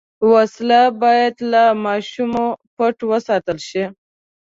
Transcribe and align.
وسله 0.31 0.81
باید 1.01 1.35
له 1.51 1.63
ماشومه 1.85 2.43
پټه 2.75 3.03
وساتل 3.11 3.57
شي 3.69 3.83